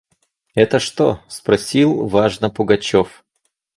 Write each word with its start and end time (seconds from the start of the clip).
«Это 0.55 0.79
что?»– 0.79 1.19
спросил 1.27 2.07
важно 2.07 2.49
Пугачев. 2.49 3.23